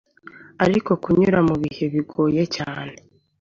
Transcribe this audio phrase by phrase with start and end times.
[0.63, 2.95] arimo kunyura mubihe bigoye cyane.